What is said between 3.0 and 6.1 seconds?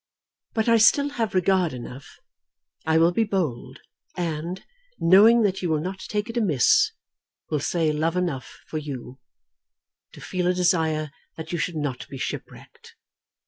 be bold, and, knowing that you will not